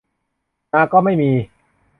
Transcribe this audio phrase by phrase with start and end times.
[0.73, 1.31] นาก็ไม่มี